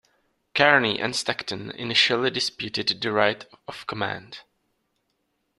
[0.55, 4.39] Kearny and Stockton initially disputed the right of command.